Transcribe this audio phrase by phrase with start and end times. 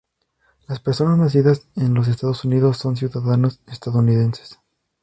[0.67, 4.59] Las personas nacidas en los Estados Unidos son ciudadanos estadounidenses.